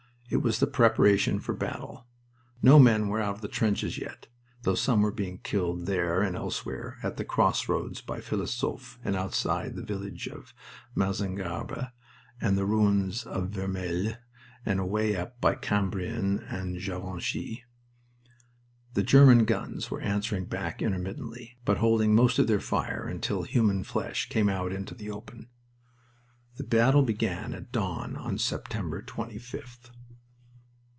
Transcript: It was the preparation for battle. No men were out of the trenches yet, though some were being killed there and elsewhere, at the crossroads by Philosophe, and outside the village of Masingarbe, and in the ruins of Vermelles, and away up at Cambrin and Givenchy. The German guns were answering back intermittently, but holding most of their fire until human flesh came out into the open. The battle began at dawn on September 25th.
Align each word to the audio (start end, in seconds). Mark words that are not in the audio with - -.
It 0.33 0.41
was 0.41 0.61
the 0.61 0.65
preparation 0.67 1.41
for 1.41 1.51
battle. 1.51 2.07
No 2.61 2.79
men 2.79 3.09
were 3.09 3.19
out 3.19 3.35
of 3.35 3.41
the 3.41 3.49
trenches 3.49 3.97
yet, 3.97 4.27
though 4.61 4.75
some 4.75 5.01
were 5.01 5.11
being 5.11 5.39
killed 5.39 5.87
there 5.87 6.21
and 6.21 6.37
elsewhere, 6.37 6.99
at 7.03 7.17
the 7.17 7.25
crossroads 7.25 7.99
by 7.99 8.21
Philosophe, 8.21 8.97
and 9.03 9.17
outside 9.17 9.75
the 9.75 9.83
village 9.83 10.29
of 10.29 10.53
Masingarbe, 10.95 11.91
and 12.39 12.49
in 12.51 12.55
the 12.55 12.65
ruins 12.65 13.25
of 13.25 13.49
Vermelles, 13.49 14.15
and 14.65 14.79
away 14.79 15.17
up 15.17 15.35
at 15.43 15.61
Cambrin 15.61 16.39
and 16.47 16.79
Givenchy. 16.81 17.65
The 18.93 19.03
German 19.03 19.43
guns 19.43 19.91
were 19.91 19.99
answering 19.99 20.45
back 20.45 20.81
intermittently, 20.81 21.57
but 21.65 21.79
holding 21.79 22.15
most 22.15 22.39
of 22.39 22.47
their 22.47 22.61
fire 22.61 23.05
until 23.05 23.43
human 23.43 23.83
flesh 23.83 24.29
came 24.29 24.47
out 24.47 24.71
into 24.71 24.95
the 24.95 25.11
open. 25.11 25.49
The 26.55 26.63
battle 26.63 27.03
began 27.03 27.53
at 27.53 27.73
dawn 27.73 28.15
on 28.15 28.37
September 28.37 29.01
25th. 29.01 29.89